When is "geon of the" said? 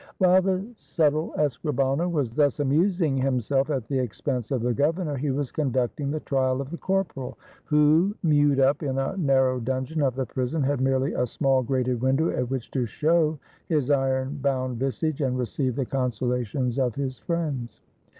9.85-10.25